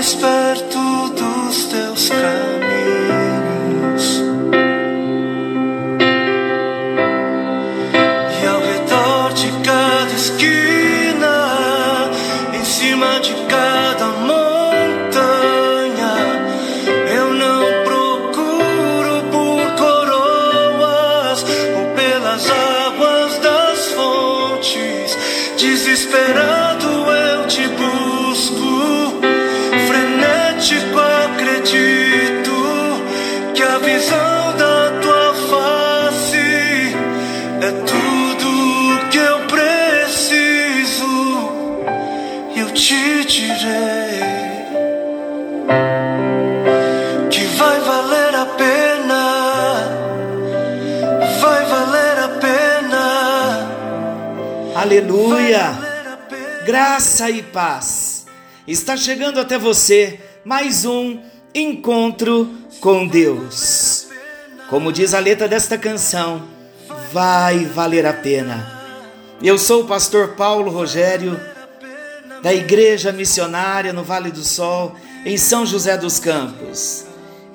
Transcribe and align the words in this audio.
mais 0.00 0.14
perto 0.14 1.10
dos 1.10 1.66
teus 1.66 2.08
caminhos. 2.08 2.49
Aleluia! 54.90 55.78
Graça 56.66 57.30
e 57.30 57.44
paz. 57.44 58.26
Está 58.66 58.96
chegando 58.96 59.38
até 59.38 59.56
você 59.56 60.18
mais 60.44 60.84
um 60.84 61.20
encontro 61.54 62.50
com 62.80 63.06
Deus. 63.06 64.08
Como 64.68 64.92
diz 64.92 65.14
a 65.14 65.20
letra 65.20 65.46
desta 65.46 65.78
canção, 65.78 66.42
vai 67.12 67.66
valer 67.66 68.04
a 68.04 68.12
pena. 68.12 68.82
Eu 69.40 69.58
sou 69.58 69.84
o 69.84 69.86
pastor 69.86 70.30
Paulo 70.30 70.72
Rogério, 70.72 71.40
da 72.42 72.52
Igreja 72.52 73.12
Missionária 73.12 73.92
no 73.92 74.02
Vale 74.02 74.32
do 74.32 74.42
Sol, 74.42 74.96
em 75.24 75.36
São 75.36 75.64
José 75.64 75.96
dos 75.96 76.18
Campos. 76.18 77.04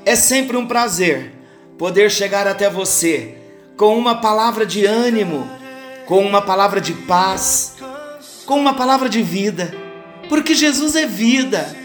É 0.06 0.16
sempre 0.16 0.56
um 0.56 0.66
prazer 0.66 1.34
poder 1.78 2.10
chegar 2.10 2.48
até 2.48 2.70
você 2.70 3.36
com 3.76 3.98
uma 3.98 4.22
palavra 4.22 4.66
de 4.66 4.86
ânimo, 4.86 5.65
com 6.06 6.20
uma 6.20 6.42
palavra 6.42 6.80
de 6.80 6.94
paz, 6.94 7.76
com 8.46 8.60
uma 8.60 8.74
palavra 8.74 9.10
de 9.10 9.22
vida, 9.22 9.74
porque 10.30 10.54
Jesus 10.54 10.96
é 10.96 11.06
vida, 11.06 11.76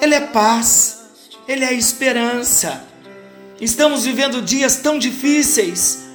Ele 0.00 0.14
é 0.14 0.20
paz, 0.20 1.00
Ele 1.46 1.64
é 1.64 1.72
esperança. 1.72 2.84
Estamos 3.60 4.04
vivendo 4.04 4.42
dias 4.42 4.76
tão 4.76 4.98
difíceis, 4.98 6.06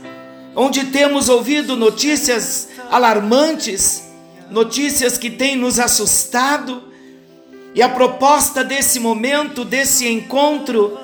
onde 0.56 0.86
temos 0.86 1.30
ouvido 1.30 1.76
notícias 1.76 2.70
alarmantes, 2.92 4.04
notícias 4.50 5.18
que 5.18 5.30
têm 5.30 5.56
nos 5.56 5.80
assustado, 5.80 6.92
e 7.76 7.82
a 7.82 7.90
proposta 7.90 8.64
desse 8.64 9.00
momento, 9.00 9.66
desse 9.66 10.08
encontro, 10.08 10.98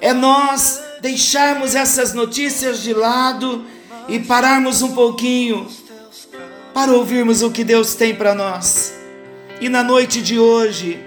é 0.00 0.12
nós 0.12 0.80
deixarmos 1.00 1.74
essas 1.74 2.14
notícias 2.14 2.82
de 2.82 2.92
lado 2.94 3.64
e 4.08 4.18
pararmos 4.20 4.82
um 4.82 4.94
pouquinho 4.94 5.68
para 6.72 6.92
ouvirmos 6.92 7.42
o 7.42 7.50
que 7.50 7.64
Deus 7.64 7.94
tem 7.94 8.14
para 8.14 8.34
nós. 8.34 8.94
E 9.60 9.68
na 9.68 9.82
noite 9.82 10.20
de 10.20 10.38
hoje, 10.38 11.02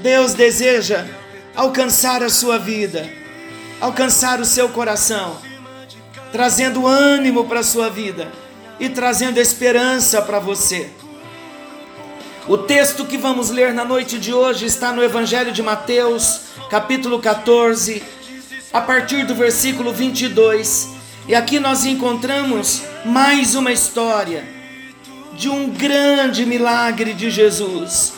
Deus 0.00 0.34
deseja 0.34 1.06
alcançar 1.54 2.22
a 2.22 2.30
sua 2.30 2.58
vida, 2.58 3.08
alcançar 3.80 4.40
o 4.40 4.44
seu 4.44 4.70
coração, 4.70 5.36
trazendo 6.32 6.86
ânimo 6.86 7.44
para 7.44 7.60
a 7.60 7.64
sua 7.64 7.90
vida 7.90 8.32
e 8.78 8.88
trazendo 8.88 9.38
esperança 9.38 10.22
para 10.22 10.38
você. 10.38 10.88
O 12.48 12.56
texto 12.56 13.04
que 13.04 13.18
vamos 13.18 13.50
ler 13.50 13.74
na 13.74 13.84
noite 13.84 14.18
de 14.18 14.32
hoje 14.32 14.64
está 14.64 14.92
no 14.92 15.04
Evangelho 15.04 15.52
de 15.52 15.62
Mateus, 15.62 16.40
capítulo 16.70 17.20
14, 17.20 18.02
a 18.72 18.80
partir 18.80 19.26
do 19.26 19.34
versículo 19.34 19.92
22. 19.92 20.99
E 21.30 21.34
aqui 21.36 21.60
nós 21.60 21.86
encontramos 21.86 22.82
mais 23.04 23.54
uma 23.54 23.70
história 23.70 24.44
de 25.34 25.48
um 25.48 25.70
grande 25.70 26.44
milagre 26.44 27.14
de 27.14 27.30
Jesus. 27.30 28.14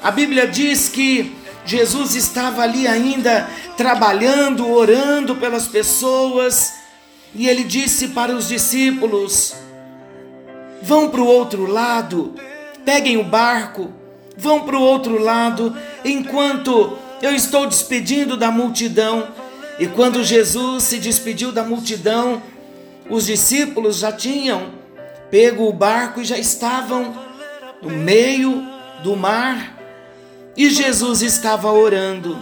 A 0.00 0.12
Bíblia 0.12 0.46
diz 0.46 0.88
que 0.88 1.34
Jesus 1.64 2.14
estava 2.14 2.62
ali 2.62 2.86
ainda 2.86 3.50
trabalhando, 3.76 4.70
orando 4.70 5.34
pelas 5.34 5.66
pessoas, 5.66 6.72
e 7.34 7.48
ele 7.48 7.64
disse 7.64 8.10
para 8.10 8.32
os 8.32 8.46
discípulos: 8.46 9.52
Vão 10.80 11.08
para 11.08 11.22
o 11.22 11.26
outro 11.26 11.66
lado, 11.66 12.32
peguem 12.84 13.16
o 13.16 13.24
barco, 13.24 13.92
vão 14.36 14.60
para 14.60 14.78
o 14.78 14.82
outro 14.82 15.18
lado, 15.20 15.76
enquanto 16.04 16.96
eu 17.20 17.34
estou 17.34 17.66
despedindo 17.66 18.36
da 18.36 18.52
multidão. 18.52 19.45
E 19.78 19.86
quando 19.86 20.24
Jesus 20.24 20.84
se 20.84 20.98
despediu 20.98 21.52
da 21.52 21.62
multidão, 21.62 22.42
os 23.10 23.26
discípulos 23.26 23.98
já 23.98 24.10
tinham 24.10 24.74
pego 25.30 25.68
o 25.68 25.72
barco 25.72 26.20
e 26.20 26.24
já 26.24 26.38
estavam 26.38 27.16
no 27.82 27.90
meio 27.90 28.66
do 29.02 29.16
mar. 29.16 29.76
E 30.56 30.70
Jesus 30.70 31.22
estava 31.22 31.70
orando. 31.70 32.38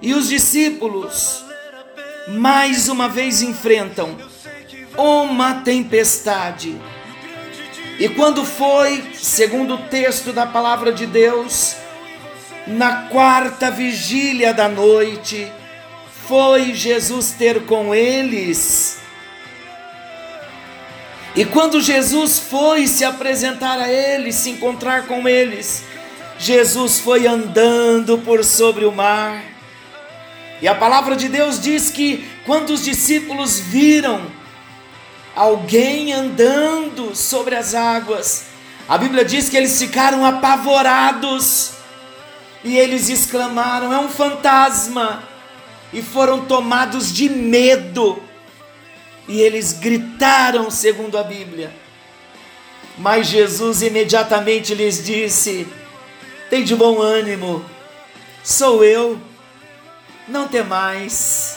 E 0.00 0.14
os 0.14 0.28
discípulos 0.28 1.44
mais 2.28 2.88
uma 2.88 3.08
vez 3.08 3.42
enfrentam 3.42 4.16
uma 4.96 5.56
tempestade. 5.56 6.80
E 7.98 8.08
quando 8.08 8.44
foi, 8.44 9.02
segundo 9.14 9.74
o 9.74 9.82
texto 9.88 10.32
da 10.32 10.46
palavra 10.46 10.92
de 10.92 11.06
Deus, 11.06 11.76
na 12.66 13.08
quarta 13.08 13.70
vigília 13.70 14.52
da 14.52 14.68
noite, 14.68 15.50
foi 16.26 16.74
Jesus 16.74 17.32
ter 17.32 17.64
com 17.66 17.94
eles. 17.94 18.98
E 21.34 21.44
quando 21.44 21.80
Jesus 21.80 22.38
foi 22.38 22.86
se 22.86 23.04
apresentar 23.04 23.78
a 23.78 23.92
eles, 23.92 24.36
se 24.36 24.50
encontrar 24.50 25.06
com 25.06 25.28
eles, 25.28 25.84
Jesus 26.38 26.98
foi 26.98 27.26
andando 27.26 28.18
por 28.18 28.42
sobre 28.42 28.84
o 28.84 28.92
mar. 28.92 29.42
E 30.62 30.66
a 30.66 30.74
palavra 30.74 31.14
de 31.14 31.28
Deus 31.28 31.60
diz 31.60 31.90
que 31.90 32.26
quando 32.46 32.70
os 32.70 32.82
discípulos 32.82 33.60
viram 33.60 34.22
alguém 35.34 36.14
andando 36.14 37.14
sobre 37.14 37.54
as 37.54 37.74
águas, 37.74 38.46
a 38.88 38.96
Bíblia 38.96 39.24
diz 39.24 39.50
que 39.50 39.56
eles 39.56 39.78
ficaram 39.78 40.24
apavorados 40.24 41.72
e 42.64 42.76
eles 42.78 43.10
exclamaram: 43.10 43.92
é 43.92 43.98
um 43.98 44.08
fantasma! 44.08 45.35
E 45.96 46.02
foram 46.02 46.44
tomados 46.44 47.10
de 47.10 47.26
medo 47.26 48.22
e 49.26 49.40
eles 49.40 49.72
gritaram, 49.72 50.70
segundo 50.70 51.16
a 51.16 51.22
Bíblia. 51.22 51.74
Mas 52.98 53.28
Jesus 53.28 53.80
imediatamente 53.80 54.74
lhes 54.74 55.02
disse: 55.02 55.66
Tem 56.50 56.62
de 56.62 56.76
bom 56.76 57.00
ânimo, 57.00 57.64
sou 58.44 58.84
eu, 58.84 59.18
não 60.28 60.46
temais. 60.46 61.56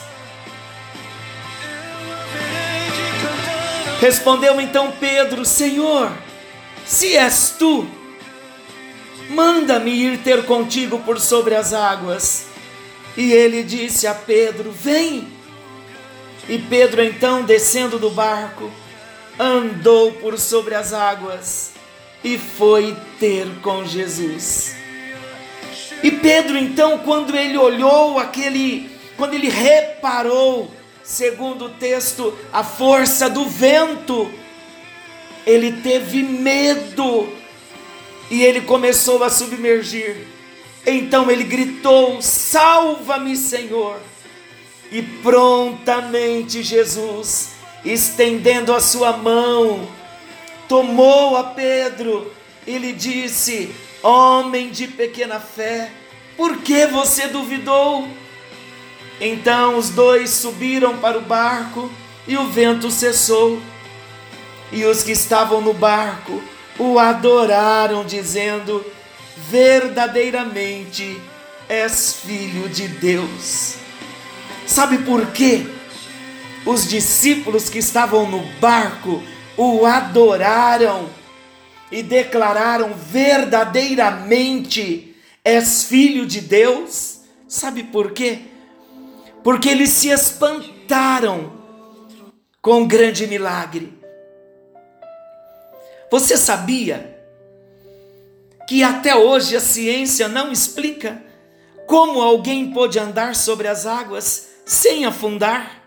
Respondeu 4.00 4.58
então 4.58 4.90
Pedro: 4.98 5.44
Senhor, 5.44 6.10
se 6.86 7.14
és 7.14 7.54
tu, 7.58 7.86
manda-me 9.28 9.90
ir 9.90 10.18
ter 10.18 10.46
contigo 10.46 10.98
por 11.00 11.20
sobre 11.20 11.54
as 11.54 11.74
águas. 11.74 12.49
E 13.16 13.32
ele 13.32 13.62
disse 13.62 14.06
a 14.06 14.14
Pedro: 14.14 14.70
Vem. 14.70 15.28
E 16.48 16.58
Pedro, 16.58 17.02
então, 17.02 17.42
descendo 17.42 17.98
do 17.98 18.10
barco, 18.10 18.70
andou 19.38 20.12
por 20.12 20.38
sobre 20.38 20.74
as 20.74 20.92
águas 20.92 21.72
e 22.24 22.36
foi 22.36 22.96
ter 23.18 23.46
com 23.62 23.84
Jesus. 23.84 24.74
E 26.02 26.10
Pedro, 26.10 26.56
então, 26.56 26.98
quando 26.98 27.36
ele 27.36 27.56
olhou 27.56 28.18
aquele, 28.18 28.90
quando 29.16 29.34
ele 29.34 29.48
reparou, 29.48 30.70
segundo 31.02 31.66
o 31.66 31.70
texto, 31.70 32.36
a 32.52 32.64
força 32.64 33.28
do 33.28 33.44
vento, 33.46 34.30
ele 35.46 35.72
teve 35.72 36.22
medo 36.22 37.32
e 38.30 38.42
ele 38.42 38.62
começou 38.62 39.22
a 39.22 39.30
submergir. 39.30 40.26
Então 40.86 41.30
ele 41.30 41.44
gritou: 41.44 42.20
Salva-me, 42.22 43.36
Senhor! 43.36 44.00
E 44.90 45.02
prontamente 45.02 46.62
Jesus, 46.62 47.50
estendendo 47.84 48.74
a 48.74 48.80
sua 48.80 49.16
mão, 49.16 49.88
tomou 50.68 51.36
a 51.36 51.44
Pedro 51.44 52.32
e 52.66 52.78
lhe 52.78 52.92
disse: 52.92 53.74
Homem 54.02 54.70
de 54.70 54.88
pequena 54.88 55.38
fé, 55.38 55.90
por 56.36 56.58
que 56.58 56.86
você 56.86 57.28
duvidou? 57.28 58.08
Então 59.20 59.76
os 59.76 59.90
dois 59.90 60.30
subiram 60.30 60.96
para 60.98 61.18
o 61.18 61.22
barco 61.22 61.90
e 62.26 62.36
o 62.36 62.46
vento 62.46 62.90
cessou. 62.90 63.60
E 64.72 64.84
os 64.84 65.02
que 65.02 65.12
estavam 65.12 65.60
no 65.60 65.74
barco 65.74 66.42
o 66.78 66.98
adoraram, 66.98 68.04
dizendo: 68.04 68.84
Verdadeiramente 69.50 71.20
és 71.68 72.14
filho 72.14 72.68
de 72.68 72.86
Deus. 72.86 73.74
Sabe 74.64 74.98
por 74.98 75.32
quê? 75.32 75.66
Os 76.64 76.88
discípulos 76.88 77.68
que 77.68 77.78
estavam 77.78 78.30
no 78.30 78.44
barco 78.60 79.20
o 79.56 79.84
adoraram 79.84 81.10
e 81.90 82.00
declararam 82.00 82.94
verdadeiramente: 82.94 85.16
És 85.44 85.82
filho 85.82 86.24
de 86.26 86.40
Deus? 86.40 87.22
Sabe 87.48 87.82
por 87.82 88.12
quê? 88.12 88.38
Porque 89.42 89.68
eles 89.68 89.90
se 89.90 90.10
espantaram 90.10 91.58
com 92.62 92.82
um 92.82 92.86
grande 92.86 93.26
milagre. 93.26 93.98
Você 96.08 96.36
sabia 96.36 97.19
que 98.70 98.84
até 98.84 99.16
hoje 99.16 99.56
a 99.56 99.60
ciência 99.60 100.28
não 100.28 100.52
explica 100.52 101.20
como 101.88 102.22
alguém 102.22 102.70
pôde 102.70 103.00
andar 103.00 103.34
sobre 103.34 103.66
as 103.66 103.84
águas 103.84 104.46
sem 104.64 105.04
afundar? 105.04 105.82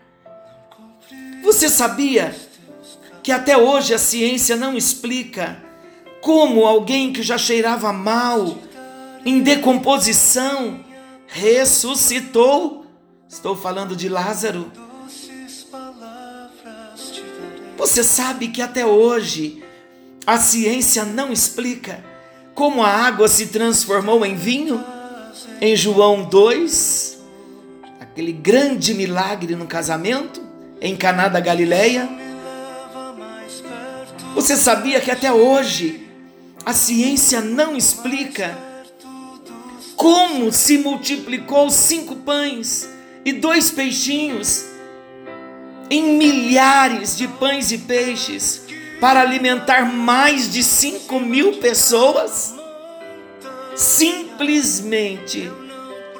Você 1.42 1.70
sabia 1.70 2.36
que 3.22 3.32
até 3.32 3.56
hoje 3.56 3.94
a 3.94 3.98
ciência 3.98 4.54
não 4.54 4.76
explica 4.76 5.56
como 6.20 6.66
alguém 6.66 7.10
que 7.10 7.22
já 7.22 7.38
cheirava 7.38 7.90
mal, 7.90 8.58
em 9.24 9.40
decomposição, 9.40 10.84
ressuscitou. 11.26 12.84
Estou 13.26 13.56
falando 13.56 13.96
de 13.96 14.10
Lázaro. 14.10 14.70
Você 17.78 18.04
sabe 18.04 18.48
que 18.48 18.60
até 18.60 18.84
hoje 18.84 19.64
a 20.26 20.36
ciência 20.36 21.02
não 21.06 21.32
explica 21.32 22.12
como 22.54 22.82
a 22.82 22.88
água 22.88 23.28
se 23.28 23.46
transformou 23.46 24.24
em 24.24 24.36
vinho? 24.36 24.82
Em 25.60 25.74
João 25.74 26.24
2, 26.24 27.18
aquele 28.00 28.32
grande 28.32 28.94
milagre 28.94 29.56
no 29.56 29.66
casamento 29.66 30.40
em 30.80 30.96
Caná 30.96 31.28
da 31.28 31.40
Galileia. 31.40 32.08
Você 34.34 34.56
sabia 34.56 35.00
que 35.00 35.10
até 35.10 35.32
hoje 35.32 36.08
a 36.64 36.72
ciência 36.72 37.40
não 37.40 37.76
explica 37.76 38.56
como 39.96 40.52
se 40.52 40.78
multiplicou 40.78 41.70
cinco 41.70 42.16
pães 42.16 42.88
e 43.24 43.32
dois 43.32 43.70
peixinhos 43.70 44.64
em 45.90 46.16
milhares 46.16 47.16
de 47.16 47.28
pães 47.28 47.70
e 47.70 47.78
peixes 47.78 48.63
para 49.04 49.20
alimentar 49.20 49.84
mais 49.84 50.50
de 50.50 50.64
cinco 50.64 51.20
mil 51.20 51.58
pessoas? 51.58 52.54
Simplesmente 53.76 55.52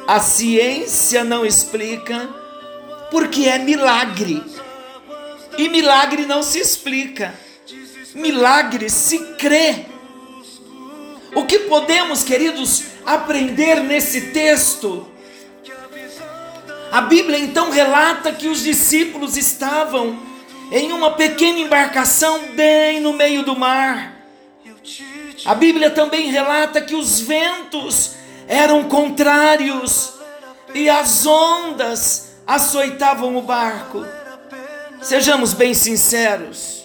a 0.06 0.20
ciência 0.20 1.24
não 1.24 1.46
explica 1.46 2.28
porque 3.10 3.48
é 3.48 3.58
milagre. 3.58 4.44
E 5.56 5.66
milagre 5.70 6.26
não 6.26 6.42
se 6.42 6.58
explica. 6.58 7.32
Milagre 8.14 8.90
se 8.90 9.18
crê. 9.38 9.86
O 11.34 11.46
que 11.46 11.60
podemos, 11.60 12.22
queridos, 12.22 12.82
aprender 13.06 13.76
nesse 13.76 14.32
texto? 14.32 15.08
A 16.92 17.00
Bíblia 17.00 17.38
então 17.38 17.70
relata 17.70 18.30
que 18.30 18.46
os 18.46 18.62
discípulos 18.62 19.38
estavam 19.38 20.33
em 20.74 20.90
uma 20.92 21.12
pequena 21.12 21.60
embarcação 21.60 22.48
bem 22.48 22.98
no 22.98 23.12
meio 23.12 23.44
do 23.44 23.54
mar. 23.54 24.12
A 25.44 25.54
Bíblia 25.54 25.88
também 25.88 26.32
relata 26.32 26.80
que 26.80 26.96
os 26.96 27.20
ventos 27.20 28.16
eram 28.48 28.82
contrários 28.88 30.14
e 30.74 30.90
as 30.90 31.24
ondas 31.24 32.32
açoitavam 32.44 33.36
o 33.36 33.42
barco. 33.42 34.04
Sejamos 35.00 35.54
bem 35.54 35.74
sinceros, 35.74 36.84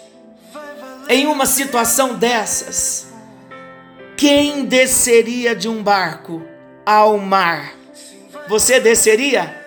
em 1.09 1.25
uma 1.25 1.47
situação 1.47 2.13
dessas, 2.13 3.07
quem 4.15 4.65
desceria 4.65 5.55
de 5.55 5.67
um 5.67 5.81
barco 5.81 6.43
ao 6.85 7.17
mar? 7.17 7.73
Você 8.47 8.79
desceria? 8.79 9.65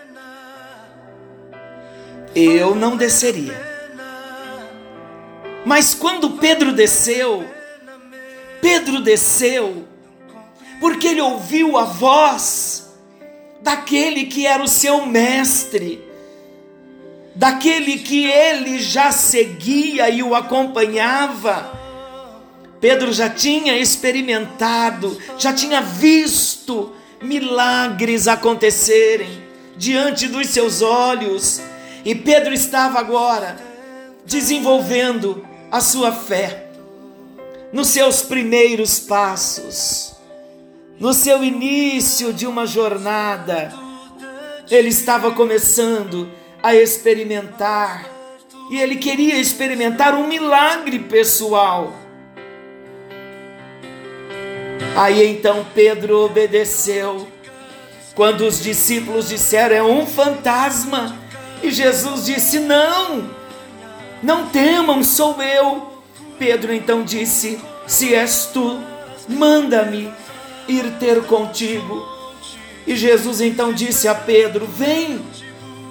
Eu 2.37 2.77
não 2.77 2.97
desceria. 2.97 3.72
Mas 5.64 5.94
quando 5.94 6.31
Pedro 6.31 6.73
desceu, 6.73 7.49
Pedro 8.61 9.00
desceu 9.00 9.87
porque 10.81 11.09
ele 11.09 11.21
ouviu 11.21 11.76
a 11.76 11.85
voz 11.85 12.90
daquele 13.61 14.25
que 14.25 14.45
era 14.47 14.62
o 14.62 14.69
seu 14.69 15.07
mestre, 15.07 16.02
daquele 17.37 17.99
que 17.99 18.26
ele 18.26 18.81
já 18.81 19.12
seguia 19.12 20.11
e 20.11 20.23
o 20.23 20.35
acompanhava. 20.35 21.81
Pedro 22.81 23.12
já 23.12 23.31
tinha 23.31 23.78
experimentado, 23.78 25.16
já 25.38 25.52
tinha 25.52 25.81
visto 25.81 26.92
milagres 27.23 28.26
acontecerem 28.26 29.40
diante 29.76 30.26
dos 30.26 30.49
seus 30.49 30.83
olhos, 30.83 31.62
e 32.04 32.12
Pedro 32.12 32.52
estava 32.52 32.99
agora 32.99 33.57
desenvolvendo 34.26 35.47
a 35.73 35.81
sua 35.81 36.12
fé 36.12 36.67
nos 37.73 37.88
seus 37.88 38.21
primeiros 38.21 39.00
passos, 39.00 40.14
no 41.00 41.14
seu 41.14 41.43
início 41.43 42.31
de 42.31 42.47
uma 42.47 42.67
jornada. 42.67 43.73
Ele 44.71 44.91
estava 44.91 45.31
começando 45.31 46.31
a 46.62 46.75
experimentar 46.75 48.07
e 48.71 48.79
ele 48.79 48.97
queria 48.97 49.37
experimentar 49.37 50.14
um 50.14 50.29
milagre 50.29 50.99
pessoal. 50.99 51.95
Aí 54.95 55.26
então 55.26 55.67
Pedro 55.75 56.19
obedeceu. 56.19 57.26
Quando 58.14 58.43
os 58.43 58.62
discípulos 58.62 59.31
disseram 59.31 59.75
é 59.76 59.83
um 59.83 60.07
fantasma, 60.07 61.19
e 61.62 61.71
Jesus 61.71 62.26
disse: 62.26 62.59
Não, 62.59 63.41
não 64.23 64.49
temam, 64.49 65.02
sou 65.02 65.43
eu. 65.43 65.91
Pedro 66.38 66.73
então 66.73 67.02
disse: 67.02 67.61
Se 67.87 68.14
és 68.14 68.50
tu, 68.52 68.81
manda-me 69.29 70.12
ir 70.69 70.91
ter 70.99 71.23
contigo. 71.25 72.07
E 72.87 72.97
Jesus 72.97 73.41
então 73.41 73.73
disse 73.73 74.09
a 74.09 74.14
Pedro: 74.14 74.67
Vem. 74.67 75.21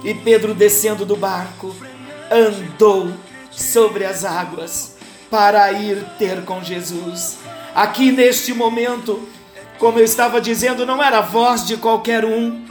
E 0.03 0.13
Pedro, 0.13 0.53
descendo 0.55 1.05
do 1.05 1.15
barco, 1.15 1.75
andou 2.31 3.11
sobre 3.51 4.03
as 4.03 4.25
águas 4.25 4.95
para 5.29 5.71
ir 5.71 6.03
ter 6.17 6.43
com 6.43 6.63
Jesus. 6.63 7.37
Aqui 7.75 8.11
neste 8.11 8.53
momento, 8.53 9.27
como 9.77 9.99
eu 9.99 10.03
estava 10.03 10.41
dizendo, 10.41 10.85
não 10.85 11.03
era 11.03 11.19
a 11.19 11.21
voz 11.21 11.65
de 11.65 11.77
qualquer 11.77 12.25
um, 12.25 12.65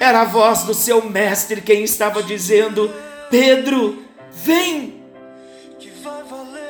era 0.00 0.22
a 0.22 0.24
voz 0.24 0.64
do 0.64 0.74
seu 0.74 1.08
mestre 1.08 1.60
quem 1.60 1.84
estava 1.84 2.22
dizendo: 2.22 2.92
Pedro, 3.30 4.07
vem. 4.32 5.02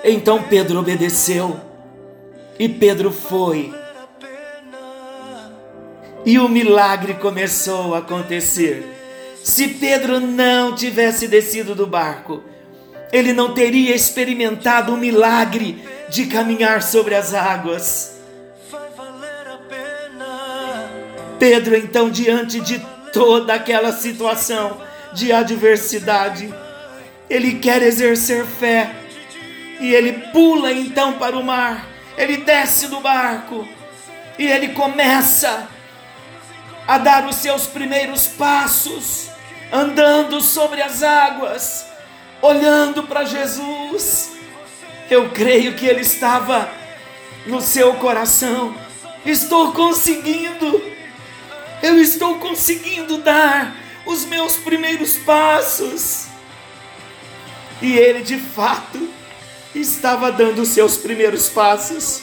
Então 0.05 0.43
Pedro 0.45 0.79
obedeceu 0.79 1.61
e 2.59 2.69
Pedro 2.69 3.13
foi. 3.13 3.73
E 6.25 6.39
o 6.39 6.49
milagre 6.49 7.15
começou 7.15 7.95
a 7.95 7.99
acontecer. 7.99 8.85
Se 9.43 9.69
Pedro 9.69 10.21
não 10.21 10.75
tivesse 10.75 11.27
descido 11.27 11.75
do 11.75 11.87
barco, 11.87 12.43
ele 13.13 13.33
não 13.33 13.55
teria 13.55 13.95
experimentado 13.95 14.93
o 14.93 14.97
milagre 14.97 15.83
de 16.11 16.27
caminhar 16.27 16.83
sobre 16.83 17.15
as 17.15 17.33
águas. 17.33 18.19
Pedro, 21.39 21.77
então, 21.77 22.11
diante 22.11 22.61
de 22.61 22.79
toda 23.13 23.55
aquela 23.55 23.93
situação 23.93 24.79
de 25.13 25.33
adversidade, 25.33 26.53
ele 27.29 27.59
quer 27.59 27.83
exercer 27.83 28.45
fé 28.47 28.91
e 29.81 29.95
ele 29.95 30.13
pula 30.33 30.73
então 30.73 31.15
para 31.15 31.37
o 31.37 31.45
mar, 31.45 31.87
ele 32.17 32.39
desce 32.39 32.89
do 32.89 33.01
barco 33.01 33.69
e 34.39 34.47
ele 34.47 34.69
começa 34.69 35.69
a 36.87 36.97
dar 36.97 37.27
os 37.27 37.37
seus 37.37 37.67
primeiros 37.67 38.27
passos, 38.27 39.29
andando 39.71 40.41
sobre 40.41 40.81
as 40.81 41.03
águas, 41.03 41.87
olhando 42.41 43.03
para 43.03 43.25
Jesus. 43.25 44.31
Eu 45.11 45.31
creio 45.31 45.75
que 45.75 45.87
ele 45.87 46.01
estava 46.01 46.71
no 47.47 47.61
seu 47.61 47.95
coração. 47.95 48.75
Estou 49.27 49.73
conseguindo, 49.73 50.83
eu 51.83 52.01
estou 52.01 52.39
conseguindo 52.39 53.19
dar 53.19 53.75
os 54.07 54.25
meus 54.25 54.57
primeiros 54.57 55.19
passos. 55.19 56.28
E 57.81 57.97
ele 57.97 58.23
de 58.23 58.39
fato 58.39 59.09
estava 59.75 60.33
dando 60.33 60.63
os 60.63 60.69
seus 60.69 60.97
primeiros 60.97 61.49
passos. 61.49 62.23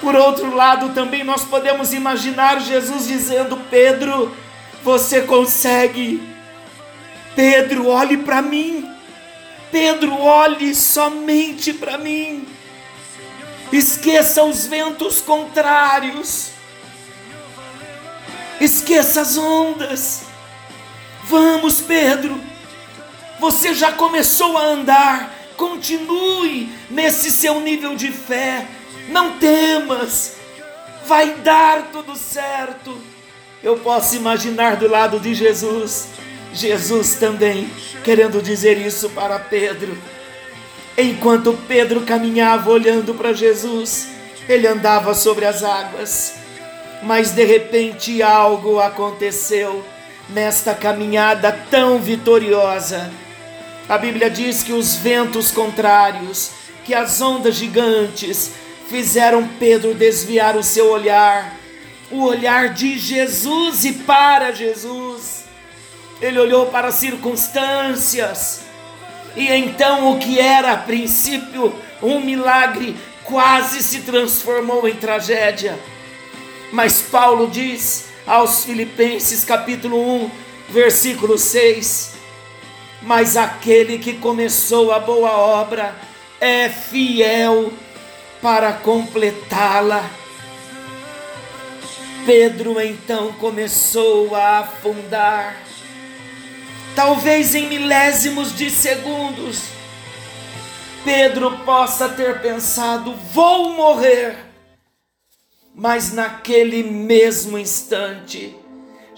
Por 0.00 0.16
outro 0.16 0.54
lado, 0.54 0.94
também 0.94 1.22
nós 1.22 1.44
podemos 1.44 1.92
imaginar 1.92 2.60
Jesus 2.60 3.06
dizendo: 3.06 3.56
Pedro, 3.70 4.34
você 4.82 5.22
consegue. 5.22 6.22
Pedro, 7.36 7.86
olhe 7.88 8.16
para 8.16 8.40
mim. 8.40 8.88
Pedro, 9.70 10.18
olhe 10.18 10.74
somente 10.74 11.72
para 11.72 11.98
mim. 11.98 12.46
Esqueça 13.72 14.42
os 14.42 14.66
ventos 14.66 15.20
contrários. 15.20 16.50
Esqueça 18.60 19.20
as 19.20 19.36
ondas. 19.36 20.22
Vamos, 21.24 21.80
Pedro. 21.80 22.49
Você 23.40 23.72
já 23.74 23.90
começou 23.92 24.58
a 24.58 24.64
andar. 24.64 25.34
Continue 25.56 26.70
nesse 26.90 27.30
seu 27.30 27.58
nível 27.60 27.96
de 27.96 28.12
fé. 28.12 28.66
Não 29.08 29.38
temas. 29.38 30.36
Vai 31.06 31.34
dar 31.36 31.90
tudo 31.90 32.14
certo. 32.14 32.96
Eu 33.62 33.78
posso 33.78 34.14
imaginar 34.14 34.76
do 34.76 34.88
lado 34.88 35.18
de 35.18 35.34
Jesus, 35.34 36.08
Jesus 36.52 37.14
também 37.14 37.68
querendo 38.04 38.42
dizer 38.42 38.78
isso 38.78 39.08
para 39.10 39.38
Pedro. 39.38 39.96
Enquanto 40.96 41.58
Pedro 41.66 42.02
caminhava 42.02 42.70
olhando 42.70 43.14
para 43.14 43.32
Jesus, 43.32 44.08
ele 44.48 44.66
andava 44.66 45.14
sobre 45.14 45.46
as 45.46 45.62
águas. 45.62 46.34
Mas 47.02 47.30
de 47.32 47.44
repente 47.44 48.22
algo 48.22 48.78
aconteceu 48.80 49.82
nesta 50.28 50.74
caminhada 50.74 51.52
tão 51.70 51.98
vitoriosa. 51.98 53.10
A 53.90 53.98
Bíblia 53.98 54.30
diz 54.30 54.62
que 54.62 54.72
os 54.72 54.94
ventos 54.94 55.50
contrários, 55.50 56.52
que 56.84 56.94
as 56.94 57.20
ondas 57.20 57.56
gigantes 57.56 58.52
fizeram 58.88 59.48
Pedro 59.58 59.94
desviar 59.94 60.56
o 60.56 60.62
seu 60.62 60.92
olhar, 60.92 61.56
o 62.08 62.22
olhar 62.22 62.72
de 62.72 62.96
Jesus 62.96 63.84
e 63.84 63.94
para 63.94 64.52
Jesus. 64.52 65.42
Ele 66.22 66.38
olhou 66.38 66.66
para 66.66 66.86
as 66.86 66.94
circunstâncias, 66.94 68.60
e 69.34 69.48
então 69.48 70.12
o 70.12 70.20
que 70.20 70.38
era 70.38 70.70
a 70.74 70.76
princípio 70.76 71.74
um 72.00 72.20
milagre 72.20 72.96
quase 73.24 73.82
se 73.82 74.02
transformou 74.02 74.86
em 74.86 74.94
tragédia. 74.94 75.76
Mas 76.70 77.02
Paulo 77.02 77.48
diz 77.48 78.04
aos 78.24 78.64
Filipenses, 78.64 79.42
capítulo 79.42 80.00
1, 80.26 80.30
versículo 80.68 81.36
6: 81.36 82.19
Mas 83.02 83.36
aquele 83.36 83.98
que 83.98 84.14
começou 84.14 84.92
a 84.92 84.98
boa 84.98 85.32
obra 85.32 85.94
é 86.40 86.68
fiel 86.68 87.72
para 88.42 88.72
completá-la. 88.72 90.08
Pedro 92.26 92.80
então 92.80 93.32
começou 93.34 94.36
a 94.36 94.58
afundar, 94.58 95.56
talvez 96.94 97.54
em 97.54 97.66
milésimos 97.66 98.54
de 98.54 98.70
segundos. 98.70 99.62
Pedro 101.02 101.58
possa 101.64 102.10
ter 102.10 102.40
pensado: 102.42 103.14
vou 103.32 103.70
morrer 103.70 104.50
mas 105.74 106.12
naquele 106.12 106.82
mesmo 106.82 107.56
instante, 107.56 108.54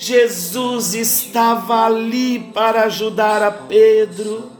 Jesus 0.03 0.95
estava 0.95 1.85
ali 1.85 2.41
para 2.53 2.87
ajudar 2.87 3.41
a 3.41 3.53
Pedro. 3.53 4.51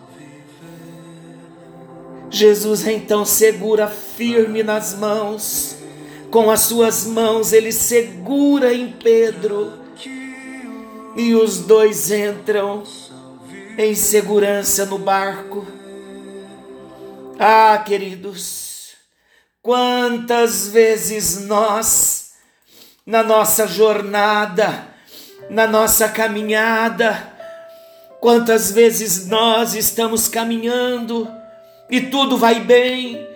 Jesus 2.31 2.87
então 2.87 3.25
segura 3.25 3.89
firme 3.89 4.63
nas 4.63 4.95
mãos, 4.95 5.77
com 6.31 6.49
as 6.49 6.61
suas 6.61 7.05
mãos 7.05 7.53
ele 7.53 7.73
segura 7.73 8.73
em 8.73 8.93
Pedro, 8.93 9.73
e 11.17 11.35
os 11.35 11.59
dois 11.59 12.11
entram 12.13 12.85
em 13.77 13.97
segurança 13.97 14.87
no 14.87 14.99
barco. 14.99 15.67
Ah, 17.37 17.83
queridos, 17.85 18.73
Quantas 19.63 20.67
vezes 20.67 21.47
nós, 21.47 22.33
na 23.07 23.23
nossa 23.23 23.65
jornada, 23.65 24.92
na 25.53 25.67
nossa 25.67 26.09
caminhada, 26.09 27.31
quantas 28.21 28.73
vezes 28.73 29.27
nós 29.27 29.75
estamos 29.75 30.27
caminhando 30.27 31.31
e 31.91 32.01
tudo 32.01 32.39
vai 32.39 32.59
bem, 32.59 33.29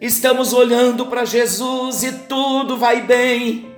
estamos 0.00 0.52
olhando 0.52 1.06
para 1.06 1.24
Jesus 1.24 2.02
e 2.02 2.12
tudo 2.12 2.76
vai 2.76 3.02
bem, 3.02 3.72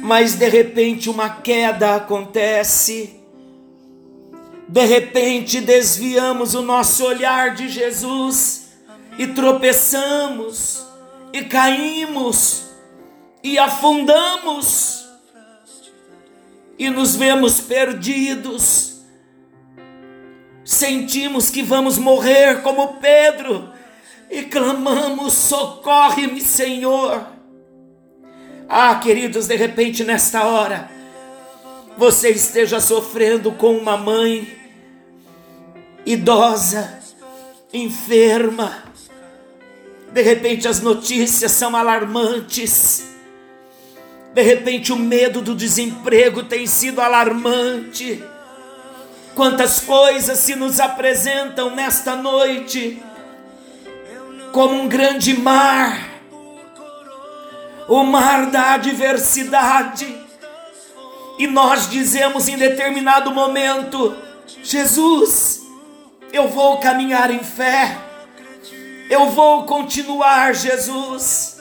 mas 0.00 0.36
de 0.36 0.48
repente 0.48 1.10
uma 1.10 1.28
queda 1.30 1.96
acontece, 1.96 3.18
de 4.68 4.84
repente 4.84 5.60
desviamos 5.60 6.54
o 6.54 6.62
nosso 6.62 7.04
olhar 7.04 7.56
de 7.56 7.68
Jesus 7.68 8.68
e 9.18 9.26
tropeçamos, 9.26 10.86
e 11.32 11.42
caímos, 11.42 12.66
e 13.42 13.58
afundamos, 13.58 15.07
e 16.78 16.88
nos 16.90 17.16
vemos 17.16 17.60
perdidos. 17.60 19.00
Sentimos 20.64 21.50
que 21.50 21.62
vamos 21.62 21.98
morrer 21.98 22.62
como 22.62 22.94
Pedro 22.94 23.72
e 24.30 24.42
clamamos: 24.42 25.32
socorre-me, 25.32 26.40
Senhor. 26.40 27.26
Ah, 28.68 28.94
queridos, 28.96 29.46
de 29.46 29.56
repente 29.56 30.04
nesta 30.04 30.44
hora, 30.44 30.90
você 31.96 32.30
esteja 32.30 32.80
sofrendo 32.80 33.52
com 33.52 33.76
uma 33.76 33.96
mãe 33.96 34.56
idosa, 36.04 37.00
enferma, 37.72 38.84
de 40.12 40.22
repente 40.22 40.68
as 40.68 40.80
notícias 40.80 41.52
são 41.52 41.74
alarmantes. 41.74 43.17
De 44.34 44.42
repente 44.42 44.92
o 44.92 44.96
medo 44.96 45.40
do 45.40 45.54
desemprego 45.54 46.42
tem 46.42 46.66
sido 46.66 47.00
alarmante. 47.00 48.22
Quantas 49.34 49.80
coisas 49.80 50.38
se 50.38 50.54
nos 50.54 50.80
apresentam 50.80 51.74
nesta 51.74 52.16
noite 52.16 53.02
como 54.52 54.74
um 54.74 54.88
grande 54.88 55.38
mar, 55.38 56.08
o 57.86 58.02
mar 58.02 58.50
da 58.50 58.72
adversidade. 58.74 60.14
E 61.38 61.46
nós 61.46 61.88
dizemos 61.88 62.48
em 62.48 62.56
determinado 62.56 63.30
momento: 63.30 64.16
Jesus, 64.62 65.62
eu 66.32 66.48
vou 66.48 66.78
caminhar 66.78 67.30
em 67.30 67.42
fé 67.42 68.08
eu 69.08 69.30
vou 69.30 69.64
continuar, 69.64 70.54
Jesus. 70.54 71.57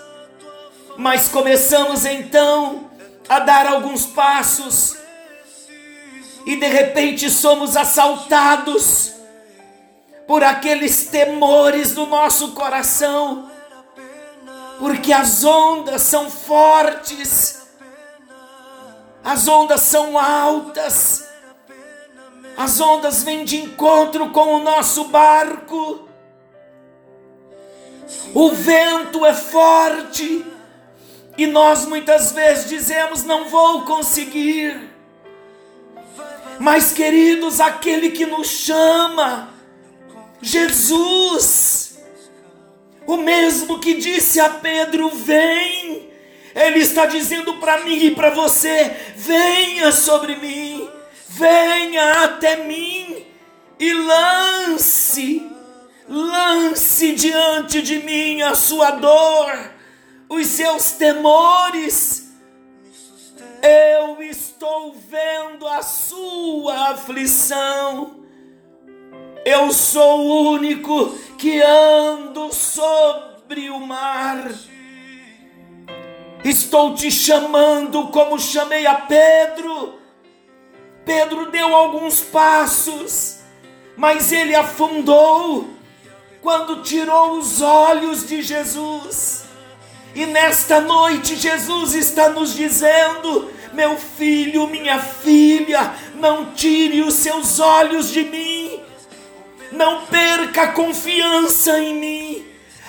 Mas 0.98 1.28
começamos 1.28 2.06
então 2.06 2.90
a 3.30 3.40
dar 3.40 3.68
alguns 3.68 4.06
passos. 4.06 4.98
E 6.46 6.56
de 6.56 6.68
repente 6.68 7.30
somos 7.30 7.78
assaltados 7.78 9.14
por 10.28 10.44
aqueles 10.44 11.08
temores 11.08 11.94
do 11.94 12.06
nosso 12.06 12.52
coração, 12.52 13.50
porque 14.78 15.14
as 15.14 15.44
ondas 15.44 16.02
são 16.02 16.30
fortes, 16.30 17.66
as 19.24 19.48
ondas 19.48 19.82
são 19.82 20.18
altas, 20.18 21.26
as 22.58 22.82
ondas 22.82 23.24
vêm 23.24 23.46
de 23.46 23.58
encontro 23.58 24.30
com 24.32 24.56
o 24.56 24.60
nosso 24.60 25.06
barco, 25.06 26.08
o 28.34 28.50
vento 28.52 29.26
é 29.26 29.34
forte 29.34 30.46
e 31.38 31.46
nós 31.46 31.86
muitas 31.86 32.32
vezes 32.32 32.68
dizemos: 32.68 33.24
não 33.24 33.46
vou 33.46 33.84
conseguir. 33.84 34.90
Mas, 36.60 36.92
queridos, 36.92 37.62
aquele 37.62 38.10
que 38.10 38.26
nos 38.26 38.48
chama, 38.48 39.50
Jesus, 40.42 42.00
o 43.06 43.18
mesmo 43.18 43.80
que 43.80 43.94
disse 43.94 44.40
a 44.40 44.50
Pedro: 44.50 45.10
vem, 45.10 46.10
ele 46.56 46.80
está 46.80 47.06
dizendo 47.06 47.54
para 47.58 47.84
mim 47.84 47.98
e 47.98 48.12
para 48.16 48.32
você: 48.32 48.96
venha 49.16 49.92
sobre 49.92 50.36
mim, 50.36 50.90
venha 51.30 52.24
até 52.24 52.64
mim 52.64 53.26
e 53.80 53.94
lance, 53.94 55.48
lance 56.10 57.14
diante 57.14 57.82
de 57.82 58.00
mim 58.00 58.42
a 58.42 58.56
sua 58.56 58.92
dor, 58.92 59.77
os 60.30 60.48
seus 60.48 60.92
temores. 60.92 62.32
Eu 63.62 64.22
estou 64.22 64.94
vendo 64.94 65.68
a 65.68 65.82
sua 65.82 66.92
aflição 66.92 68.18
eu 69.50 69.72
sou 69.72 70.26
o 70.26 70.52
único 70.52 71.18
que 71.38 71.62
ando 71.62 72.54
sobre 72.54 73.70
o 73.70 73.80
mar. 73.80 74.52
Estou 76.44 76.94
te 76.94 77.10
chamando 77.10 78.10
como 78.10 78.38
chamei 78.38 78.86
a 78.86 78.96
Pedro. 78.96 80.02
Pedro 81.06 81.50
deu 81.50 81.74
alguns 81.74 82.20
passos, 82.20 83.40
mas 83.96 84.34
ele 84.34 84.54
afundou 84.54 85.70
quando 86.42 86.84
tirou 86.84 87.38
os 87.38 87.62
olhos 87.62 88.28
de 88.28 88.42
Jesus. 88.42 89.47
E 90.16 90.26
nesta 90.26 90.80
noite 90.82 91.36
Jesus 91.36 91.94
está 91.94 92.30
nos 92.30 92.54
dizendo: 92.54 93.52
meu 93.74 93.98
filho, 93.98 94.68
minha 94.68 95.00
filha, 95.00 95.94
não 96.16 96.54
tire 96.54 97.02
os 97.02 97.14
seus 97.14 97.60
olhos 97.60 98.10
de 98.10 98.24
mim 98.24 98.88
não 99.72 100.06
perca 100.06 100.64
a 100.64 100.72
confiança 100.72 101.80
em 101.80 101.96
mim. 101.96 102.46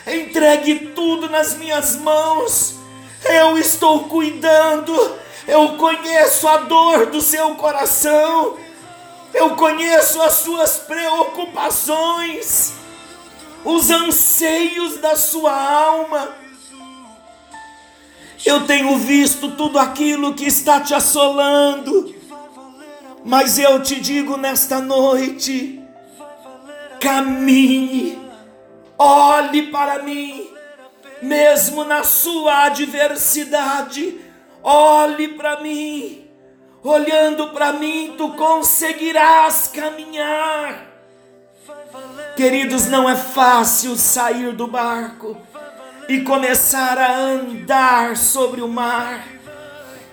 Entregue 0.06 0.92
tudo 0.94 1.28
nas 1.28 1.54
minhas 1.54 1.96
mãos. 1.96 2.76
Eu 3.24 3.58
estou 3.58 4.04
cuidando. 4.04 4.94
Eu 5.46 5.76
conheço 5.76 6.48
a 6.48 6.56
dor 6.58 7.06
do 7.06 7.20
seu 7.20 7.54
coração. 7.56 8.56
Eu 9.34 9.56
conheço 9.56 10.22
as 10.22 10.32
suas 10.34 10.78
preocupações, 10.78 12.72
os 13.62 13.90
anseios 13.90 14.96
da 14.98 15.16
sua 15.16 15.52
alma. 15.52 16.30
Eu 18.44 18.66
tenho 18.66 18.96
visto 18.98 19.50
tudo 19.52 19.78
aquilo 19.78 20.34
que 20.34 20.46
está 20.46 20.80
te 20.80 20.94
assolando, 20.94 22.14
mas 23.24 23.58
eu 23.58 23.82
te 23.82 24.00
digo 24.00 24.36
nesta 24.36 24.80
noite: 24.80 25.82
caminhe, 27.00 28.18
olhe 28.96 29.66
para 29.70 30.02
mim, 30.02 30.48
mesmo 31.20 31.84
na 31.84 32.04
sua 32.04 32.66
adversidade, 32.66 34.20
olhe 34.62 35.28
para 35.28 35.60
mim. 35.60 36.24
Olhando 36.80 37.48
para 37.48 37.72
mim, 37.72 38.14
tu 38.16 38.30
conseguirás 38.34 39.66
caminhar. 39.66 40.86
Queridos, 42.36 42.86
não 42.86 43.10
é 43.10 43.16
fácil 43.16 43.96
sair 43.96 44.52
do 44.52 44.68
barco 44.68 45.36
e 46.08 46.22
começar 46.22 46.98
a 46.98 47.16
andar 47.16 48.16
sobre 48.16 48.62
o 48.62 48.68
mar. 48.68 49.26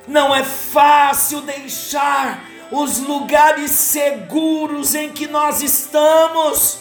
Não 0.08 0.36
é 0.36 0.44
fácil 0.44 1.42
deixar 1.42 2.44
os 2.72 3.00
lugares 3.00 3.72
seguros 3.72 4.94
em 4.94 5.10
que 5.10 5.28
nós 5.28 5.62
estamos 5.62 6.80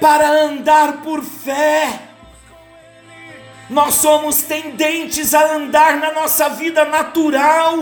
para 0.00 0.28
andar 0.28 1.02
por 1.02 1.22
fé. 1.22 2.00
Nós 3.68 3.94
somos 3.94 4.42
tendentes 4.42 5.34
a 5.34 5.54
andar 5.54 5.96
na 5.96 6.12
nossa 6.12 6.48
vida 6.50 6.84
natural. 6.84 7.76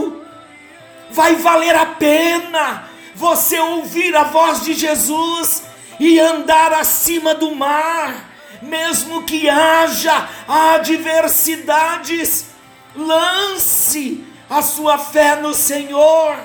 Vai 1.11 1.35
valer 1.37 1.75
a 1.75 1.87
pena 1.87 2.89
você 3.15 3.59
ouvir 3.59 4.17
a 4.17 4.25
voz 4.25 4.63
de 4.63 4.73
Jesus 4.73 5.65
e 5.99 6.19
andar 6.19 6.73
acima 6.73 7.35
do 7.35 7.55
mar, 7.55 8.30
mesmo 8.62 9.25
que 9.25 9.49
haja 9.49 10.29
adversidades. 10.49 12.46
Lance 12.94 14.25
a 14.49 14.62
sua 14.62 14.99
fé 14.99 15.37
no 15.37 15.55
Senhor 15.55 16.37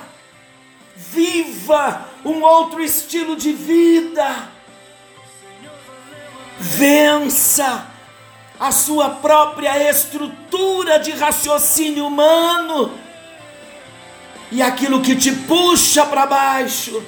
viva 0.96 2.08
um 2.24 2.42
outro 2.42 2.82
estilo 2.82 3.36
de 3.36 3.52
vida, 3.52 4.48
vença 6.58 7.86
a 8.58 8.72
sua 8.72 9.10
própria 9.10 9.90
estrutura 9.90 10.98
de 10.98 11.12
raciocínio 11.12 12.06
humano 12.06 12.92
e 14.50 14.62
aquilo 14.62 15.02
que 15.02 15.14
te 15.14 15.32
puxa 15.32 16.06
para 16.06 16.26
baixo, 16.26 17.02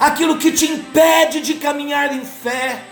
aquilo 0.00 0.38
que 0.38 0.50
te 0.50 0.66
impede 0.66 1.40
de 1.40 1.54
caminhar 1.54 2.12
em 2.12 2.24
fé, 2.24 2.82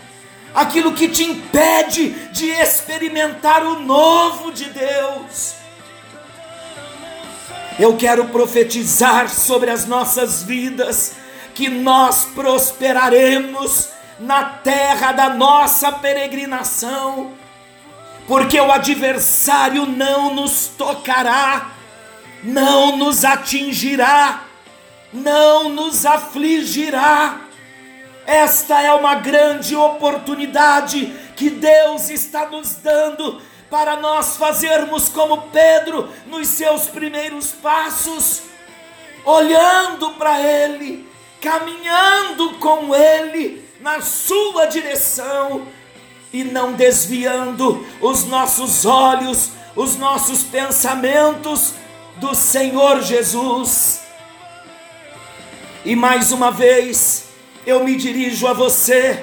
aquilo 0.55 0.93
que 0.93 1.09
te 1.09 1.25
impede 1.25 2.11
de 2.31 2.47
experimentar 2.51 3.65
o 3.65 3.81
novo 3.81 4.53
de 4.53 4.65
Deus 4.65 5.61
eu 7.81 7.97
quero 7.97 8.27
profetizar 8.27 9.31
sobre 9.31 9.71
as 9.71 9.87
nossas 9.87 10.43
vidas 10.43 11.15
que 11.55 11.71
nós 11.71 12.27
prosperaremos 12.27 13.89
na 14.19 14.45
terra 14.45 15.13
da 15.13 15.31
nossa 15.31 15.91
peregrinação, 15.91 17.33
porque 18.29 18.61
o 18.61 18.71
adversário 18.71 19.87
não 19.87 20.35
nos 20.35 20.67
tocará, 20.77 21.71
não 22.43 22.99
nos 22.99 23.25
atingirá, 23.25 24.45
não 25.11 25.71
nos 25.71 26.05
afligirá. 26.05 27.41
Esta 28.31 28.81
é 28.81 28.93
uma 28.95 29.17
grande 29.17 29.75
oportunidade 29.75 31.07
que 31.35 31.51
Deus 31.51 32.09
está 32.11 32.47
nos 32.47 32.77
dando 32.77 33.43
para 33.69 33.97
nós 33.97 34.37
fazermos 34.37 35.09
como 35.09 35.49
Pedro 35.49 36.09
nos 36.29 36.47
seus 36.47 36.87
primeiros 36.87 37.51
passos, 37.51 38.43
olhando 39.25 40.11
para 40.11 40.41
Ele, 40.41 41.09
caminhando 41.41 42.53
com 42.61 42.95
Ele 42.95 43.69
na 43.81 44.01
Sua 44.01 44.67
direção 44.67 45.67
e 46.33 46.45
não 46.45 46.75
desviando 46.75 47.85
os 48.01 48.23
nossos 48.27 48.87
olhos, 48.87 49.51
os 49.75 49.97
nossos 49.97 50.45
pensamentos 50.45 51.75
do 52.19 52.33
Senhor 52.37 53.03
Jesus. 53.03 54.03
E 55.85 55.97
mais 55.97 56.31
uma 56.31 56.53
vez, 56.53 57.30
eu 57.67 57.85
me 57.85 57.97
dirijo 57.97 58.47
a 58.47 58.53
você, 58.53 59.23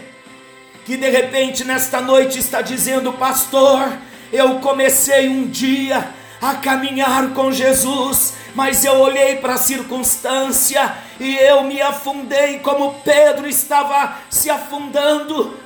que 0.85 0.95
de 0.95 1.09
repente 1.09 1.63
nesta 1.63 1.99
noite 2.01 2.39
está 2.39 2.61
dizendo, 2.61 3.11
pastor, 3.13 3.97
eu 4.31 4.59
comecei 4.59 5.27
um 5.27 5.47
dia 5.47 6.09
a 6.41 6.55
caminhar 6.55 7.29
com 7.33 7.51
Jesus, 7.51 8.35
mas 8.53 8.85
eu 8.85 8.99
olhei 8.99 9.37
para 9.37 9.53
a 9.53 9.57
circunstância 9.57 10.95
e 11.19 11.35
eu 11.35 11.63
me 11.63 11.81
afundei 11.81 12.59
como 12.59 12.95
Pedro 13.03 13.47
estava 13.47 14.17
se 14.29 14.49
afundando. 14.49 15.57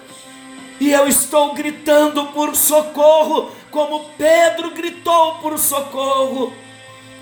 E 0.80 0.92
eu 0.92 1.08
estou 1.08 1.54
gritando 1.54 2.28
por 2.28 2.56
socorro, 2.56 3.52
como 3.70 4.06
Pedro 4.18 4.72
gritou 4.72 5.36
por 5.36 5.60
socorro. 5.60 6.54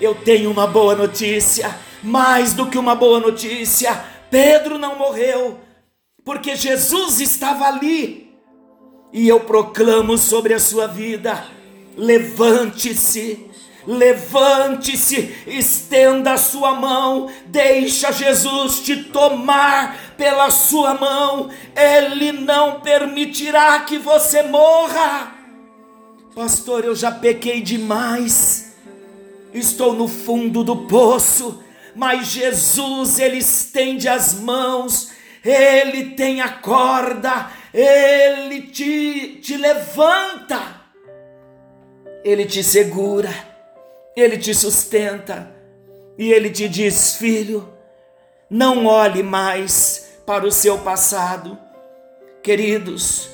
Eu 0.00 0.14
tenho 0.14 0.50
uma 0.50 0.66
boa 0.66 0.94
notícia, 0.94 1.76
mais 2.02 2.54
do 2.54 2.66
que 2.66 2.78
uma 2.78 2.94
boa 2.94 3.20
notícia: 3.20 4.02
Pedro 4.30 4.78
não 4.78 4.96
morreu, 4.96 5.58
porque 6.24 6.54
Jesus 6.54 7.20
estava 7.20 7.66
ali 7.66 8.30
e 9.12 9.28
eu 9.28 9.40
proclamo 9.40 10.16
sobre 10.16 10.54
a 10.54 10.60
sua 10.60 10.86
vida: 10.86 11.44
levante-se, 11.96 13.50
levante-se, 13.86 15.34
estenda 15.46 16.32
a 16.32 16.38
sua 16.38 16.74
mão, 16.74 17.30
deixa 17.46 18.12
Jesus 18.12 18.80
te 18.80 19.04
tomar 19.04 20.14
pela 20.16 20.50
sua 20.50 20.94
mão, 20.94 21.50
Ele 21.74 22.32
não 22.32 22.80
permitirá 22.80 23.80
que 23.80 23.98
você 23.98 24.42
morra. 24.42 25.34
Pastor, 26.34 26.84
eu 26.84 26.94
já 26.94 27.10
pequei 27.10 27.60
demais, 27.60 28.76
estou 29.52 29.92
no 29.92 30.06
fundo 30.06 30.62
do 30.62 30.76
poço, 30.86 31.60
mas 31.94 32.28
Jesus, 32.28 33.18
ele 33.18 33.38
estende 33.38 34.08
as 34.08 34.34
mãos, 34.34 35.10
ele 35.44 36.10
tem 36.10 36.40
a 36.40 36.48
corda, 36.48 37.50
ele 37.72 38.62
te, 38.62 39.40
te 39.42 39.56
levanta, 39.56 40.80
ele 42.24 42.44
te 42.44 42.62
segura, 42.62 43.32
ele 44.16 44.36
te 44.36 44.54
sustenta 44.54 45.54
e 46.18 46.32
ele 46.32 46.50
te 46.50 46.68
diz: 46.68 47.16
Filho, 47.16 47.72
não 48.48 48.86
olhe 48.86 49.22
mais 49.22 50.18
para 50.26 50.46
o 50.46 50.52
seu 50.52 50.78
passado. 50.78 51.58
Queridos, 52.42 53.28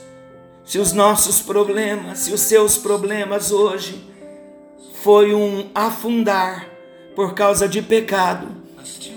se 0.64 0.79
os 0.79 0.92
nossos 0.92 1.40
problemas, 1.40 2.21
se 2.21 2.33
os 2.33 2.40
seus 2.40 2.77
problemas 2.77 3.51
hoje 3.53 4.05
foi 5.03 5.33
um 5.33 5.71
afundar 5.75 6.76
por 7.17 7.33
causa 7.33 7.67
de 7.67 7.81
pecado, 7.81 8.47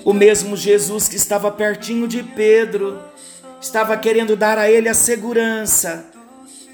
o 0.06 0.14
mesmo 0.14 0.56
Jesus 0.56 1.10
que 1.10 1.18
estava 1.18 1.52
pertinho 1.52 2.08
de 2.08 2.24
Pedro, 2.24 2.98
estava 3.60 3.98
querendo 3.98 4.38
dar 4.38 4.58
a 4.58 4.72
ele 4.72 4.88
a 4.88 4.94
segurança, 4.94 6.06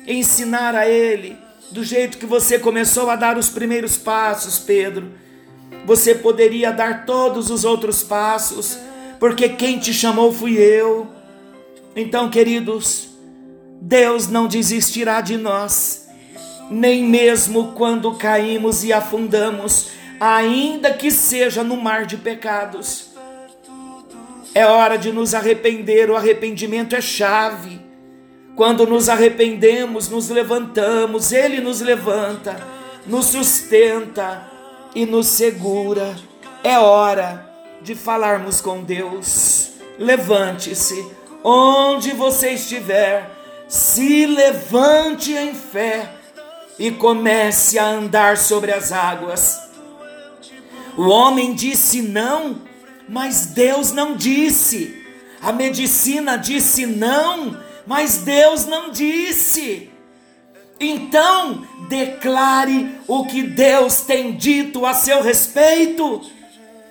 ensinar 0.07 0.75
a 0.75 0.87
ele 0.87 1.35
do 1.71 1.83
jeito 1.83 2.19
que 2.19 2.27
você 2.27 2.59
começou 2.59 3.09
a 3.09 3.15
dar 3.15 3.39
os 3.39 3.49
primeiros 3.49 3.97
passos, 3.97 4.59
Pedro. 4.59 5.11
Você 5.83 6.13
poderia 6.13 6.71
dar 6.71 7.07
todos 7.07 7.49
os 7.49 7.65
outros 7.65 8.03
passos, 8.03 8.77
porque 9.19 9.49
quem 9.49 9.79
te 9.79 9.91
chamou 9.91 10.31
fui 10.31 10.57
eu. 10.57 11.07
Então, 11.95 12.29
queridos, 12.29 13.09
Deus 13.81 14.27
não 14.27 14.47
desistirá 14.47 15.21
de 15.21 15.37
nós, 15.37 16.07
nem 16.69 17.03
mesmo 17.03 17.73
quando 17.73 18.13
caímos 18.13 18.83
e 18.83 18.93
afundamos, 18.93 19.89
ainda 20.19 20.93
que 20.93 21.11
seja 21.11 21.63
no 21.63 21.77
mar 21.77 22.05
de 22.05 22.17
pecados. 22.17 23.11
É 24.53 24.65
hora 24.65 24.97
de 24.97 25.11
nos 25.11 25.33
arrepender, 25.33 26.09
o 26.09 26.15
arrependimento 26.15 26.95
é 26.95 27.01
chave. 27.01 27.81
Quando 28.55 28.87
nos 28.87 29.09
arrependemos, 29.09 30.07
nos 30.07 30.29
levantamos, 30.29 31.33
Ele 31.33 31.59
nos 31.59 31.81
levanta, 31.81 32.55
nos 33.05 33.25
sustenta 33.25 34.49
e 34.95 35.05
nos 35.05 35.27
segura. 35.27 36.15
É 36.63 36.79
hora 36.79 37.49
de 37.81 37.95
falarmos 37.95 38.61
com 38.61 38.81
Deus. 38.81 39.71
Levante-se, 39.99 41.05
onde 41.43 42.11
você 42.11 42.51
estiver, 42.51 43.29
se 43.67 44.25
levante 44.25 45.33
em 45.33 45.53
fé 45.53 46.09
e 46.79 46.91
comece 46.91 47.77
a 47.77 47.85
andar 47.85 48.37
sobre 48.37 48.71
as 48.71 48.91
águas. 48.91 49.64
O 50.97 51.07
homem 51.07 51.53
disse 51.53 52.01
não, 52.01 52.61
mas 53.07 53.47
Deus 53.47 53.91
não 53.91 54.15
disse. 54.15 55.03
A 55.41 55.51
medicina 55.51 56.37
disse 56.37 56.85
não, 56.85 57.57
mas 57.85 58.17
Deus 58.17 58.65
não 58.65 58.89
disse. 58.89 59.89
Então, 60.79 61.65
declare 61.87 62.99
o 63.07 63.25
que 63.25 63.43
Deus 63.43 64.01
tem 64.01 64.33
dito 64.33 64.85
a 64.85 64.93
seu 64.93 65.21
respeito. 65.21 66.21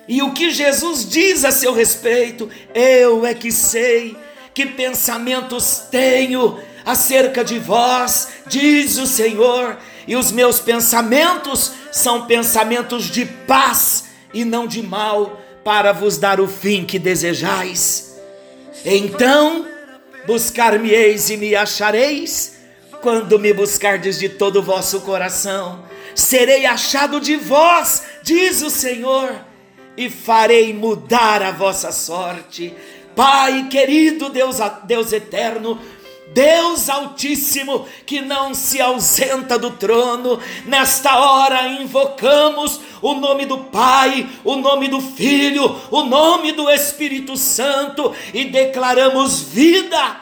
E 0.07 0.21
o 0.21 0.33
que 0.33 0.51
Jesus 0.51 1.07
diz 1.09 1.43
a 1.43 1.51
seu 1.51 1.73
respeito, 1.73 2.49
eu 2.73 3.25
é 3.25 3.33
que 3.33 3.51
sei 3.51 4.15
que 4.53 4.65
pensamentos 4.65 5.83
tenho 5.91 6.59
acerca 6.85 7.43
de 7.43 7.57
vós, 7.57 8.29
diz 8.47 8.97
o 8.97 9.07
Senhor, 9.07 9.77
e 10.07 10.15
os 10.15 10.31
meus 10.31 10.59
pensamentos 10.59 11.73
são 11.95 12.25
pensamentos 12.25 13.05
de 13.05 13.25
paz 13.25 14.07
e 14.33 14.43
não 14.43 14.67
de 14.67 14.83
mal, 14.83 15.41
para 15.63 15.93
vos 15.93 16.17
dar 16.17 16.41
o 16.41 16.47
fim 16.47 16.83
que 16.83 16.99
desejais. 16.99 18.17
Então, 18.83 19.65
buscar-me-eis 20.27 21.29
e 21.29 21.37
me 21.37 21.55
achareis, 21.55 22.57
quando 23.01 23.39
me 23.39 23.53
buscardes 23.53 24.19
de 24.19 24.27
todo 24.27 24.57
o 24.57 24.61
vosso 24.61 24.99
coração. 25.01 25.85
Serei 26.13 26.65
achado 26.65 27.21
de 27.21 27.37
vós, 27.37 28.03
diz 28.21 28.61
o 28.61 28.69
Senhor, 28.69 29.33
e 29.95 30.09
farei 30.09 30.73
mudar 30.73 31.41
a 31.41 31.51
vossa 31.51 31.93
sorte. 31.93 32.73
Pai 33.15 33.69
querido, 33.69 34.29
Deus, 34.29 34.57
Deus 34.83 35.13
eterno, 35.13 35.79
Deus 36.27 36.89
Altíssimo, 36.89 37.87
que 38.05 38.19
não 38.21 38.53
se 38.53 38.81
ausenta 38.81 39.57
do 39.57 39.71
trono, 39.71 40.39
nesta 40.65 41.17
hora 41.19 41.67
invocamos 41.67 42.79
o 43.01 43.13
nome 43.13 43.45
do 43.45 43.59
Pai, 43.65 44.27
o 44.43 44.55
nome 44.55 44.87
do 44.87 44.99
Filho, 44.99 45.79
o 45.91 46.03
nome 46.03 46.51
do 46.51 46.69
Espírito 46.69 47.37
Santo 47.37 48.13
e 48.33 48.45
declaramos 48.45 49.41
vida, 49.41 50.17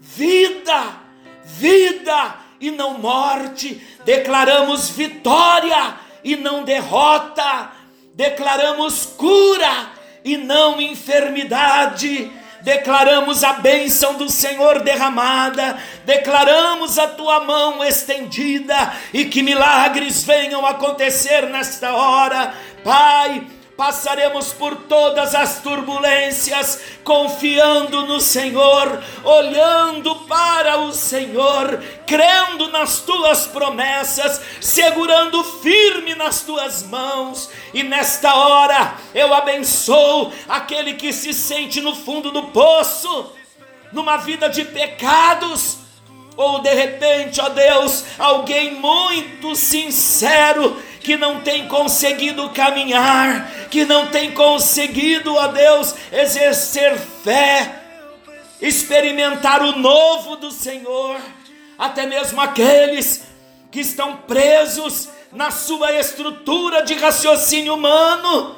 vida, 0.00 1.00
vida 1.44 2.36
e 2.60 2.70
não 2.70 2.98
morte, 2.98 3.80
declaramos 4.04 4.90
vitória 4.90 5.96
e 6.24 6.34
não 6.34 6.64
derrota, 6.64 7.70
declaramos 8.14 9.06
cura 9.16 9.92
e 10.24 10.36
não 10.36 10.80
enfermidade 10.80 12.32
declaramos 12.62 13.44
a 13.44 13.54
bênção 13.54 14.14
do 14.14 14.28
Senhor 14.28 14.80
derramada, 14.80 15.76
declaramos 16.04 16.98
a 16.98 17.08
tua 17.08 17.40
mão 17.40 17.84
estendida 17.84 18.92
e 19.12 19.24
que 19.26 19.42
milagres 19.42 20.24
venham 20.24 20.64
acontecer 20.66 21.46
nesta 21.46 21.94
hora, 21.94 22.54
Pai 22.84 23.55
passaremos 23.76 24.52
por 24.54 24.74
todas 24.74 25.34
as 25.34 25.60
turbulências, 25.60 26.80
confiando 27.04 28.06
no 28.06 28.20
Senhor, 28.20 29.02
olhando 29.22 30.14
para 30.26 30.78
o 30.78 30.92
Senhor, 30.92 31.82
crendo 32.06 32.68
nas 32.68 33.00
tuas 33.00 33.46
promessas, 33.46 34.40
segurando 34.60 35.44
firme 35.44 36.14
nas 36.14 36.40
tuas 36.40 36.82
mãos. 36.84 37.50
E 37.74 37.82
nesta 37.82 38.34
hora 38.34 38.94
eu 39.14 39.34
abençoo 39.34 40.32
aquele 40.48 40.94
que 40.94 41.12
se 41.12 41.34
sente 41.34 41.80
no 41.80 41.94
fundo 41.94 42.30
do 42.30 42.44
poço, 42.44 43.32
numa 43.92 44.16
vida 44.16 44.48
de 44.48 44.64
pecados 44.64 45.78
ou 46.36 46.60
de 46.60 46.72
repente, 46.74 47.40
ó 47.40 47.48
Deus, 47.48 48.04
alguém 48.18 48.74
muito 48.74 49.56
sincero 49.56 50.76
que 51.06 51.16
não 51.16 51.40
tem 51.40 51.68
conseguido 51.68 52.50
caminhar, 52.50 53.48
que 53.70 53.84
não 53.84 54.08
tem 54.08 54.32
conseguido, 54.32 55.32
ó 55.36 55.46
Deus, 55.46 55.94
exercer 56.10 56.98
fé, 57.22 57.80
experimentar 58.60 59.62
o 59.62 59.78
novo 59.78 60.34
do 60.34 60.50
Senhor, 60.50 61.20
até 61.78 62.06
mesmo 62.06 62.40
aqueles 62.40 63.24
que 63.70 63.78
estão 63.78 64.16
presos 64.16 65.08
na 65.30 65.52
sua 65.52 65.92
estrutura 65.92 66.82
de 66.82 66.94
raciocínio 66.94 67.74
humano, 67.74 68.56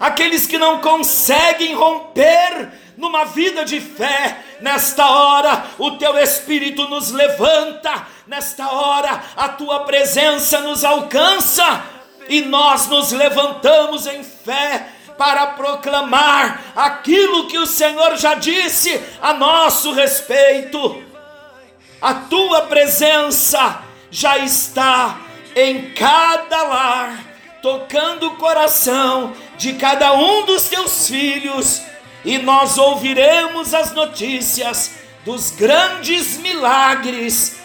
aqueles 0.00 0.48
que 0.48 0.58
não 0.58 0.80
conseguem 0.80 1.72
romper 1.72 2.72
numa 2.96 3.26
vida 3.26 3.64
de 3.64 3.80
fé. 3.80 4.38
Nesta 4.60 5.08
hora, 5.08 5.66
o 5.78 5.92
teu 5.92 6.18
Espírito 6.18 6.88
nos 6.88 7.12
levanta, 7.12 8.08
nesta 8.30 8.70
hora, 8.70 9.24
a 9.36 9.48
tua 9.48 9.80
presença 9.80 10.60
nos 10.60 10.84
alcança 10.84 11.82
e 12.28 12.42
nós 12.42 12.86
nos 12.86 13.10
levantamos 13.10 14.06
em 14.06 14.22
fé 14.22 14.86
para 15.18 15.48
proclamar 15.48 16.62
aquilo 16.76 17.48
que 17.48 17.58
o 17.58 17.66
Senhor 17.66 18.16
já 18.16 18.34
disse 18.34 19.02
a 19.20 19.34
nosso 19.34 19.92
respeito. 19.92 21.02
A 22.00 22.14
tua 22.14 22.62
presença 22.66 23.82
já 24.12 24.38
está 24.38 25.18
em 25.56 25.90
cada 25.90 26.62
lar, 26.62 27.24
tocando 27.60 28.28
o 28.28 28.36
coração 28.36 29.34
de 29.58 29.72
cada 29.72 30.12
um 30.12 30.46
dos 30.46 30.68
teus 30.68 31.08
filhos 31.08 31.82
e 32.24 32.38
nós 32.38 32.78
ouviremos 32.78 33.74
as 33.74 33.92
notícias 33.92 34.92
dos 35.24 35.50
grandes 35.50 36.38
milagres 36.38 37.59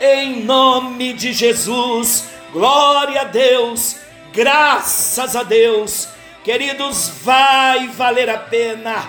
em 0.00 0.42
nome 0.42 1.12
de 1.12 1.32
Jesus. 1.32 2.24
Glória 2.52 3.20
a 3.20 3.24
Deus, 3.24 3.96
graças 4.32 5.36
a 5.36 5.42
Deus. 5.42 6.08
Queridos, 6.42 7.12
vai 7.22 7.88
valer 7.88 8.30
a 8.30 8.38
pena. 8.38 9.08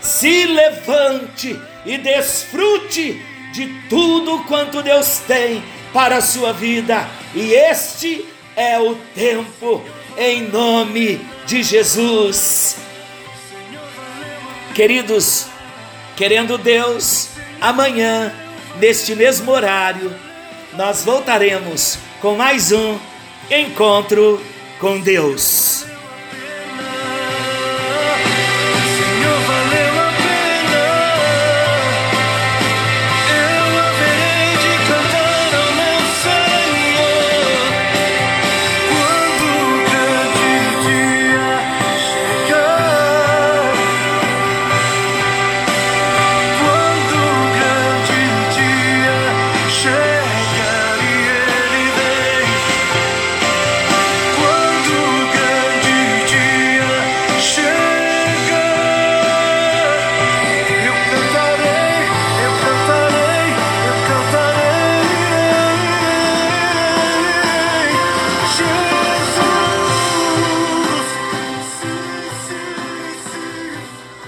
Se 0.00 0.44
levante 0.44 1.58
e 1.84 1.96
desfrute 1.96 3.20
de 3.52 3.66
tudo 3.88 4.44
quanto 4.44 4.82
Deus 4.82 5.18
tem 5.26 5.62
para 5.92 6.18
a 6.18 6.22
sua 6.22 6.52
vida. 6.52 7.08
E 7.34 7.52
este 7.52 8.24
é 8.54 8.78
o 8.78 8.94
tempo, 9.14 9.82
em 10.16 10.42
nome 10.42 11.20
de 11.46 11.62
Jesus. 11.62 12.76
Queridos, 14.74 15.46
querendo 16.16 16.58
Deus, 16.58 17.30
amanhã, 17.60 18.32
neste 18.78 19.14
mesmo 19.14 19.50
horário, 19.50 20.12
nós 20.74 21.04
voltaremos 21.04 21.98
com 22.20 22.34
mais 22.34 22.72
um 22.72 22.98
encontro 23.50 24.40
com 24.78 25.00
Deus. 25.00 25.87